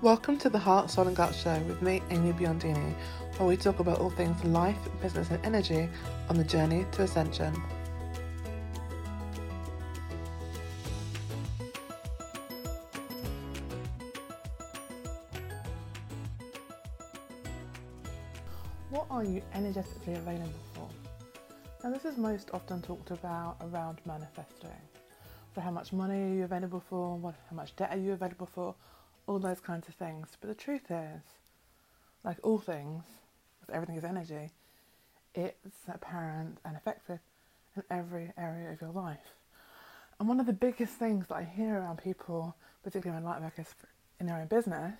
[0.00, 2.94] Welcome to the Heart, Soul and Gut Show with me, Amy Biondini,
[3.36, 5.88] where we talk about all things life, business, and energy
[6.28, 7.52] on the journey to ascension.
[18.90, 20.88] What are you energetically available for?
[21.82, 24.70] Now, this is most often talked about around manifesting.
[25.56, 27.16] So, how much money are you available for?
[27.16, 28.76] What, how much debt are you available for?
[29.28, 30.28] All those kinds of things.
[30.40, 31.22] But the truth is,
[32.24, 33.04] like all things,
[33.72, 34.50] everything is energy,
[35.34, 37.20] it's apparent and effective
[37.76, 39.34] in every area of your life.
[40.18, 43.66] And one of the biggest things that I hear around people, particularly in light workers
[44.18, 44.98] in their own business,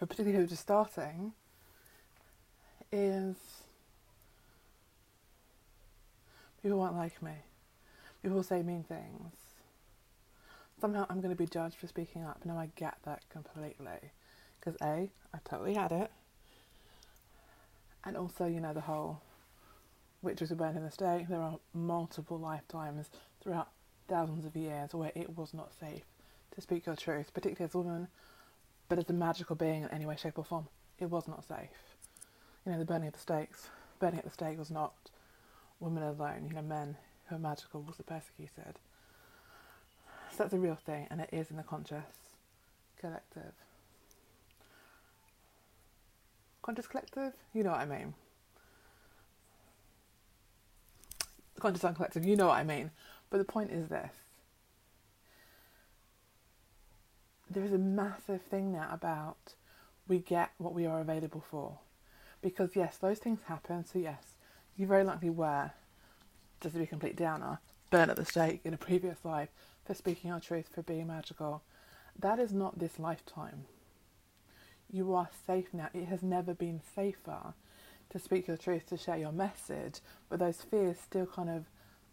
[0.00, 1.32] or particularly who are just starting,
[2.90, 3.36] is
[6.62, 7.32] people won't like me.
[8.22, 9.49] People say mean things
[10.80, 12.44] somehow I'm going to be judged for speaking up.
[12.44, 14.12] Now I get that completely.
[14.58, 16.10] Because A, I totally had it.
[18.04, 19.20] And also, you know, the whole
[20.22, 21.28] witches who burned in the stake.
[21.28, 23.10] There are multiple lifetimes
[23.42, 23.68] throughout
[24.08, 26.04] thousands of years where it was not safe
[26.54, 28.08] to speak your truth, particularly as a woman,
[28.88, 30.68] but as a magical being in any way, shape, or form.
[30.98, 31.96] It was not safe.
[32.66, 33.68] You know, the burning of the stakes.
[33.98, 34.94] Burning at the stake was not
[35.78, 36.46] women alone.
[36.48, 38.78] You know, men who are magical were the persecuted
[40.40, 42.34] that's a real thing, and it is in the conscious
[42.98, 43.52] collective.
[46.62, 48.14] Conscious collective, you know what I mean.
[51.60, 52.90] Conscious uncollective, you know what I mean.
[53.28, 54.12] But the point is this
[57.50, 59.54] there is a massive thing now about
[60.08, 61.80] we get what we are available for.
[62.40, 64.36] Because, yes, those things happen, so yes,
[64.78, 65.72] you very likely were,
[66.62, 67.58] just to be complete downer,
[67.90, 69.50] burnt at the stake in a previous life
[69.90, 71.64] for speaking our truth, for being magical.
[72.16, 73.64] That is not this lifetime.
[74.88, 75.88] You are safe now.
[75.92, 77.54] It has never been safer
[78.10, 79.98] to speak your truth, to share your message,
[80.28, 81.64] but those fears still kind of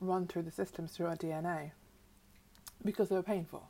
[0.00, 1.72] run through the systems, through our DNA,
[2.82, 3.68] because they were painful.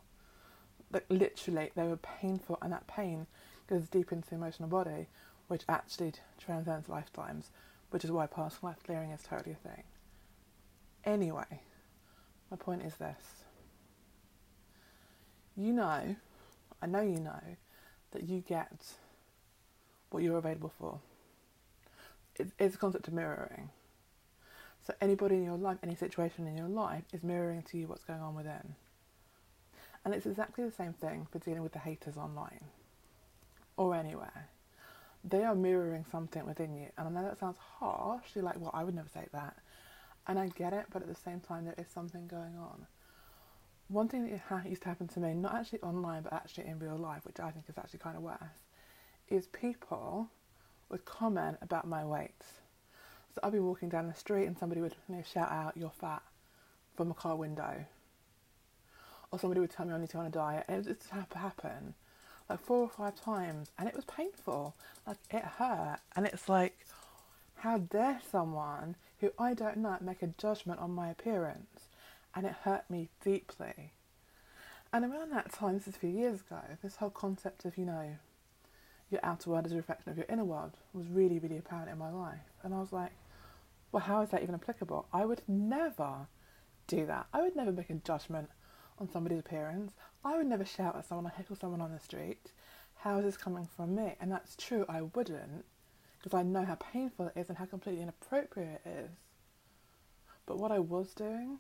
[0.92, 3.26] Like literally, they were painful, and that pain
[3.69, 5.09] goes deep into the emotional body,
[5.48, 7.50] which actually transcends lifetimes,
[7.91, 9.82] which is why past life clearing is totally a thing.
[11.04, 11.62] Anyway,
[12.53, 13.45] my point is this
[15.56, 16.16] you know,
[16.82, 17.40] I know you know,
[18.12, 18.72] that you get
[20.10, 21.00] what you're available for.
[22.58, 23.70] it's a concept of mirroring.
[24.86, 28.04] So anybody in your life, any situation in your life is mirroring to you what's
[28.04, 28.76] going on within.
[30.04, 32.66] And it's exactly the same thing for dealing with the haters online
[33.76, 34.48] or anywhere.
[35.24, 36.86] They are mirroring something within you.
[36.96, 38.26] And I know that sounds harsh.
[38.34, 39.56] You're like, well, I would never say that.
[40.28, 42.86] And I get it, but at the same time, there is something going on
[43.88, 46.97] one thing that used to happen to me, not actually online, but actually in real
[46.97, 48.64] life, which I think is actually kind of worse,
[49.28, 50.28] is people
[50.88, 52.42] would comment about my weight.
[53.34, 55.91] So I'd be walking down the street and somebody would you know, shout out, you're
[55.91, 56.22] fat,
[56.97, 57.84] from a car window.
[59.30, 60.64] Or somebody would tell me I need to go on a diet.
[60.68, 61.94] And it just happen
[62.48, 63.70] like four or five times.
[63.78, 64.74] And it was painful.
[65.06, 65.98] Like it hurt.
[66.14, 66.78] And it's like,
[67.56, 71.85] how dare someone who I don't know make a judgment on my appearance?
[72.36, 73.92] And it hurt me deeply.
[74.92, 77.86] And around that time, this is a few years ago, this whole concept of, you
[77.86, 78.16] know,
[79.10, 81.98] your outer world is a reflection of your inner world was really, really apparent in
[81.98, 82.38] my life.
[82.62, 83.12] And I was like,
[83.91, 85.06] well, how is that even applicable?
[85.12, 86.28] I would never
[86.86, 87.26] do that.
[87.32, 88.50] I would never make a judgment
[88.98, 89.92] on somebody's appearance.
[90.24, 92.53] I would never shout at someone or heckle someone on the street.
[92.98, 94.14] How is this coming from me?
[94.20, 95.64] And that's true, I wouldn't,
[96.18, 99.10] because I know how painful it is and how completely inappropriate it is.
[100.47, 101.58] But what I was doing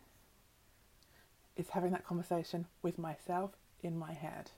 [1.56, 3.52] is having that conversation with myself
[3.82, 4.50] in my head.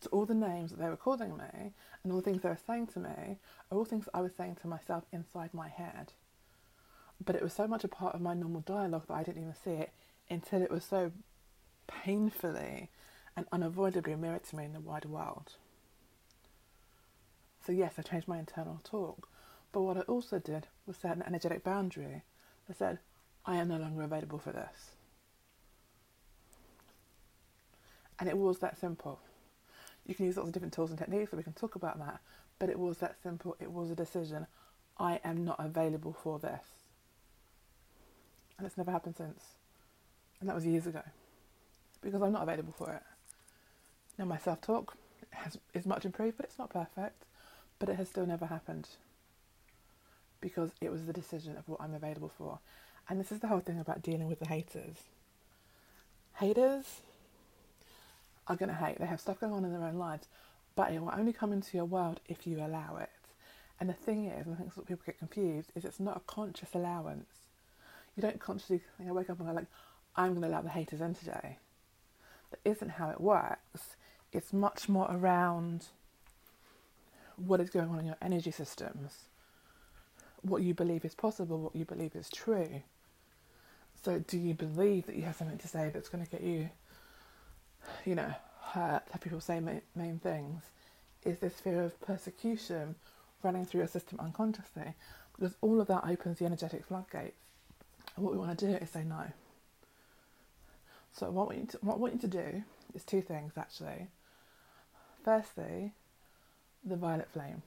[0.00, 2.58] So all the names that they were calling me and all the things they were
[2.66, 3.38] saying to me
[3.70, 6.12] are all things I was saying to myself inside my head.
[7.22, 9.54] But it was so much a part of my normal dialogue that I didn't even
[9.54, 9.92] see it
[10.30, 11.12] until it was so
[11.86, 12.88] painfully
[13.36, 15.52] and unavoidably mirrored to me in the wider world.
[17.64, 19.28] So yes, I changed my internal talk,
[19.70, 22.22] but what I also did was set an energetic boundary.
[22.70, 23.00] I said,
[23.44, 24.92] I am no longer available for this.
[28.20, 29.18] And it was that simple.
[30.06, 32.20] You can use lots of different tools and techniques, so we can talk about that.
[32.58, 33.56] But it was that simple.
[33.58, 34.46] It was a decision.
[34.98, 36.62] I am not available for this.
[38.58, 39.42] And it's never happened since.
[40.38, 41.02] And that was years ago.
[42.02, 43.02] Because I'm not available for it.
[44.18, 44.96] Now, my self talk
[45.72, 47.24] is much improved, but it's not perfect.
[47.78, 48.88] But it has still never happened.
[50.42, 52.58] Because it was the decision of what I'm available for.
[53.08, 54.96] And this is the whole thing about dealing with the haters.
[56.34, 57.00] Haters
[58.50, 58.98] are going to hate.
[58.98, 60.26] They have stuff going on in their own lives.
[60.76, 63.10] but it will only come into your world if you allow it.
[63.78, 66.16] And the thing is, and I think that's what people get confused, is it's not
[66.16, 67.28] a conscious allowance.
[68.16, 69.66] You don't consciously you know, wake up and go like,
[70.16, 71.58] I'm going to allow the haters in today.
[72.50, 73.96] That isn't how it works.
[74.32, 75.86] It's much more around
[77.36, 79.26] what is going on in your energy systems,
[80.42, 82.82] what you believe is possible, what you believe is true.
[84.02, 86.70] So, do you believe that you have something to say that's going to get you,
[88.04, 89.02] you know, hurt?
[89.10, 90.62] Have people say main, main things?
[91.24, 92.94] Is this fear of persecution
[93.42, 94.94] running through your system unconsciously?
[95.36, 97.36] Because all of that opens the energetic floodgates.
[98.16, 99.24] And what we want to do is say no.
[101.12, 102.62] So, what we, to, what we want you to do
[102.94, 104.08] is two things actually.
[105.24, 105.92] Firstly,
[106.84, 107.62] the violet flame.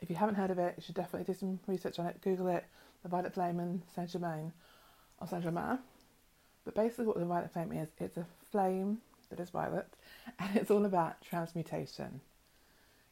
[0.00, 2.20] If you haven't heard of it, you should definitely do some research on it.
[2.22, 2.64] Google it
[3.02, 4.52] the violet flame in Saint Germain
[5.20, 5.78] or Saint Germain.
[6.64, 8.98] But basically, what the violet flame is, it's a flame
[9.30, 9.88] that is violet,
[10.38, 12.20] and it's all about transmutation.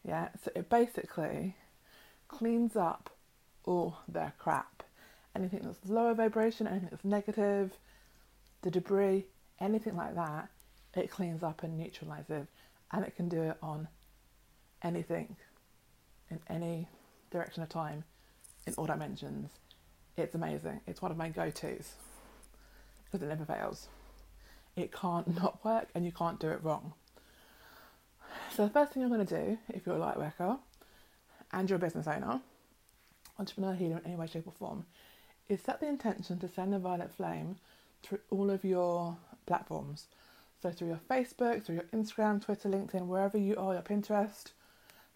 [0.04, 1.56] Yeah, so it basically
[2.28, 3.10] cleans up
[3.64, 4.82] all their crap.
[5.34, 7.72] Anything that's lower vibration, anything that's negative,
[8.62, 9.26] the debris,
[9.60, 10.48] anything like that,
[10.94, 12.48] it cleans up and neutralizes,
[12.92, 13.88] and it can do it on
[14.82, 15.36] anything
[16.30, 16.88] in any
[17.30, 18.04] direction of time
[18.66, 19.50] in all dimensions.
[20.16, 20.80] It's amazing.
[20.86, 21.94] It's one of my go tos
[23.10, 23.88] because it never fails.
[24.76, 26.94] It can't not work and you can't do it wrong.
[28.54, 30.56] So, the first thing you're going to do if you're a light worker
[31.52, 32.40] and you're a business owner,
[33.38, 34.84] entrepreneur, healer in any way, shape, or form,
[35.48, 37.56] is set the intention to send the violet flame
[38.02, 39.16] through all of your
[39.46, 40.06] platforms.
[40.60, 44.52] So, through your Facebook, through your Instagram, Twitter, LinkedIn, wherever you are, your Pinterest,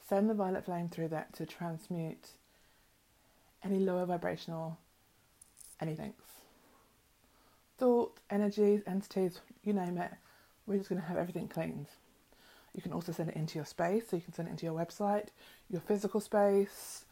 [0.08, 2.30] send the violet flame through that to transmute
[3.64, 4.78] any lower vibrational
[5.80, 6.14] anything.
[7.82, 10.12] Thought, energies, entities, you name it,
[10.68, 11.88] we're just going to have everything cleaned.
[12.76, 14.74] You can also send it into your space, so you can send it into your
[14.78, 15.30] website,
[15.68, 17.06] your physical space,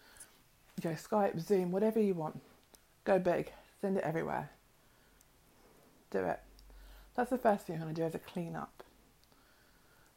[0.81, 2.41] your Skype, Zoom, whatever you want.
[3.03, 3.51] Go big,
[3.81, 4.51] send it everywhere.
[6.13, 6.39] Do it.
[7.17, 8.85] That's the first thing you're going to do as a clean up.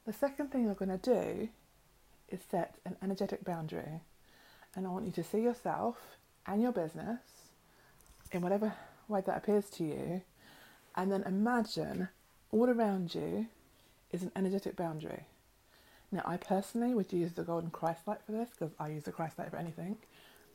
[0.06, 1.50] The second thing you're going to do
[2.30, 4.02] is set an energetic boundary.
[4.76, 5.98] And I want you to see yourself
[6.46, 7.22] and your business
[8.32, 8.76] in whatever
[9.08, 10.22] way that appears to you,
[10.95, 12.10] and then imagine
[12.51, 13.48] all around you
[14.12, 15.25] is an energetic boundary.
[16.12, 19.12] Now, I personally would use the golden Christ light for this because I use the
[19.12, 19.98] Christ light for anything,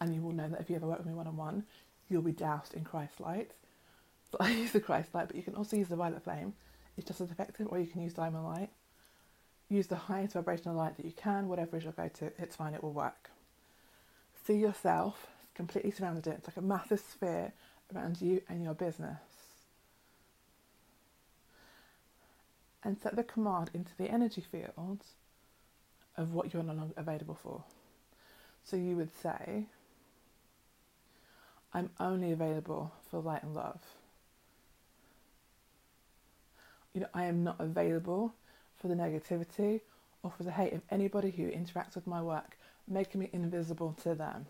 [0.00, 1.64] and you will know that if you ever work with me one on one,
[2.08, 3.52] you'll be doused in Christ light.
[4.30, 6.52] So I use the Christ light, but you can also use the violet flame.
[6.98, 8.68] It's just as effective, or you can use diamond light.
[9.70, 12.74] Use the highest vibrational light that you can, whatever is your go to, it's fine,
[12.74, 13.30] it will work.
[14.44, 16.36] See yourself completely surrounded it.
[16.38, 17.52] It's like a massive sphere
[17.94, 19.18] around you and your business.
[22.88, 25.04] And set the command into the energy field
[26.16, 27.62] of what you're no longer available for.
[28.64, 29.66] So you would say,
[31.74, 33.82] I'm only available for light and love.
[36.94, 38.32] You know, I am not available
[38.80, 39.82] for the negativity
[40.22, 42.56] or for the hate of anybody who interacts with my work,
[42.88, 44.46] making me invisible to them.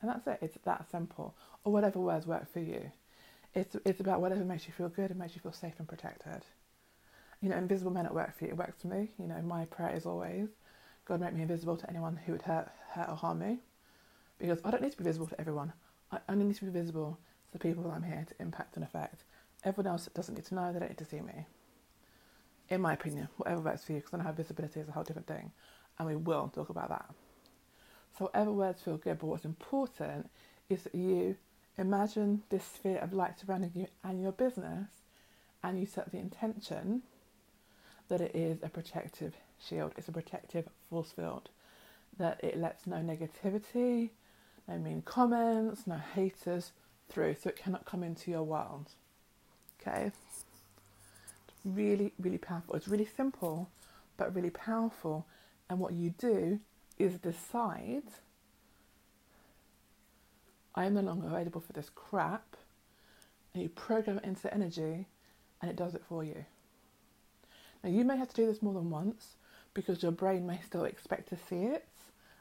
[0.00, 1.34] And that's it, it's that simple.
[1.64, 2.92] Or whatever words work for you.
[3.56, 6.44] It's, it's about whatever makes you feel good and makes you feel safe and protected.
[7.42, 9.10] You know, invisible men at work for you, it works for me.
[9.18, 10.48] You know, my prayer is always
[11.04, 13.58] God make me invisible to anyone who would hurt, hurt or harm me.
[14.38, 15.72] Because I don't need to be visible to everyone.
[16.10, 18.84] I only need to be visible to the people that I'm here to impact and
[18.84, 19.24] affect.
[19.64, 21.46] Everyone else doesn't need to know, they don't need to see me.
[22.68, 25.04] In my opinion, whatever works for you, because I know how visibility is a whole
[25.04, 25.50] different thing.
[25.98, 27.06] And we will talk about that.
[28.16, 30.30] So, whatever words feel good, but what's important
[30.68, 31.36] is that you
[31.76, 34.88] imagine this sphere of light surrounding you and your business,
[35.62, 37.02] and you set the intention
[38.12, 41.48] that it is a protective shield, it's a protective force field,
[42.18, 44.10] that it lets no negativity,
[44.68, 46.72] no mean comments, no haters
[47.08, 48.90] through, so it cannot come into your world.
[49.80, 50.08] Okay?
[50.08, 50.44] It's
[51.64, 52.74] really, really powerful.
[52.74, 53.70] It's really simple,
[54.18, 55.24] but really powerful.
[55.70, 56.60] And what you do
[56.98, 58.02] is decide
[60.74, 62.58] I am no longer available for this crap,
[63.54, 65.06] and you program it into energy
[65.62, 66.44] and it does it for you.
[67.82, 69.36] Now, you may have to do this more than once
[69.74, 71.86] because your brain may still expect to see it,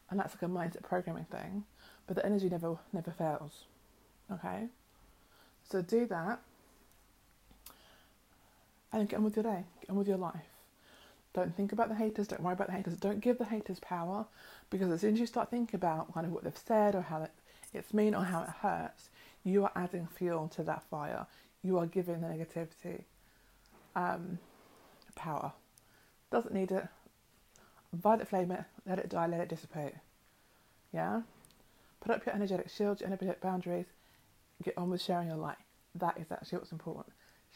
[0.09, 1.63] and that's like a mindset programming thing,
[2.05, 3.65] but the energy never never fails.
[4.31, 4.67] Okay?
[5.69, 6.41] So do that
[8.91, 10.47] and get on with your day, get on with your life.
[11.33, 14.25] Don't think about the haters, don't worry about the haters, don't give the haters power
[14.69, 17.29] because as soon as you start thinking about kind of what they've said or how
[17.73, 19.09] it's mean or how it hurts,
[19.45, 21.25] you are adding fuel to that fire.
[21.63, 23.03] You are giving the negativity
[23.95, 24.39] um,
[25.15, 25.53] power.
[26.31, 26.87] Doesn't need it.
[27.93, 29.93] Violet flame it, let it die, let it dissipate.
[30.93, 31.21] Yeah?
[31.99, 33.87] Put up your energetic shields, your energetic boundaries,
[34.63, 35.57] get on with sharing your light.
[35.95, 37.07] That is actually what's important.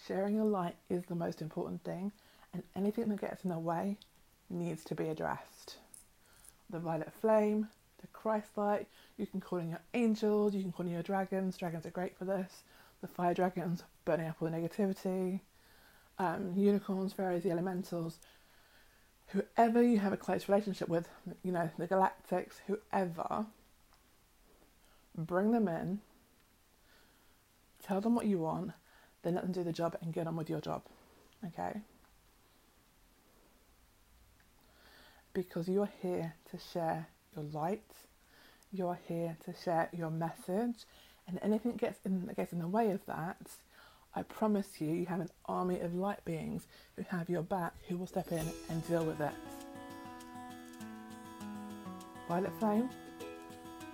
[0.08, 2.12] Sharing your light is the most important thing,
[2.54, 3.98] and anything that gets in the way
[4.50, 5.78] needs to be addressed.
[6.70, 7.70] The violet flame,
[8.02, 11.58] the Christ light, you can call in your angels, you can call in your dragons.
[11.58, 12.64] Dragons are great for this.
[13.02, 15.40] The fire dragons, burning up all the negativity.
[16.18, 18.20] Um, unicorns, fairies, the elementals.
[19.28, 21.10] Whoever you have a close relationship with,
[21.44, 23.46] you know, the galactics, whoever,
[25.18, 26.00] bring them in,
[27.84, 28.72] tell them what you want,
[29.24, 30.84] then let them do the job and get on with your job.
[31.46, 31.82] Okay?
[35.34, 37.92] Because you're here to share your light,
[38.72, 40.86] you're here to share your message,
[41.28, 43.38] and anything that gets in that gets in the way of that,
[44.18, 47.98] I promise you, you have an army of light beings who have your back, who
[47.98, 49.34] will step in and deal with it.
[52.30, 52.90] Violet flame,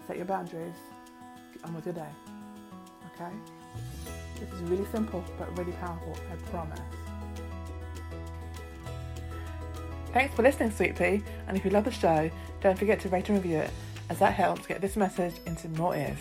[0.06, 0.76] set your boundaries,
[1.54, 2.10] get on with your day.
[3.16, 3.32] Okay?
[4.40, 6.80] This is really simple but really powerful, I promise.
[10.14, 12.30] Thanks for listening, Sweet Pea, and if you love the show,
[12.62, 13.72] don't forget to rate and review it,
[14.10, 16.20] as that helps get this message into more ears.